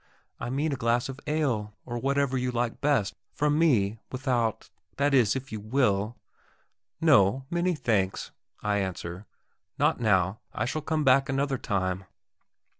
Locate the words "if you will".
5.35-6.15